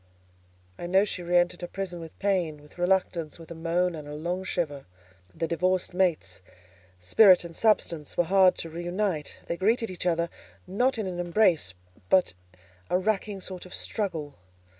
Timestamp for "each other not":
9.91-10.97